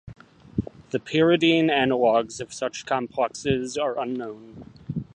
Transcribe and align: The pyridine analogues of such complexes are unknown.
The 0.89 0.99
pyridine 0.99 1.69
analogues 1.69 2.39
of 2.41 2.51
such 2.51 2.87
complexes 2.87 3.77
are 3.77 3.99
unknown. 3.99 4.65